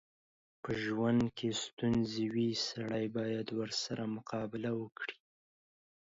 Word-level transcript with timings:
په 0.63 0.71
ژوند 0.83 1.21
کې 1.37 1.49
ستونځې 1.63 2.25
وي، 2.33 2.49
سړی 2.69 3.05
بايد 3.17 3.47
ورسره 3.59 4.03
مقابله 4.15 4.71
وکړي. 4.81 5.15